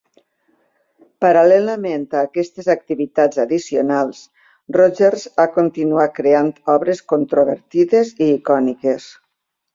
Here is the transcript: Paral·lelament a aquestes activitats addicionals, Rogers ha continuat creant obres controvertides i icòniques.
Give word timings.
Paral·lelament 1.25 2.07
a 2.21 2.23
aquestes 2.29 2.69
activitats 2.75 3.41
addicionals, 3.43 4.23
Rogers 4.79 5.27
ha 5.43 5.47
continuat 5.59 6.17
creant 6.19 6.51
obres 6.79 7.05
controvertides 7.15 8.13
i 8.27 8.33
icòniques. 8.41 9.09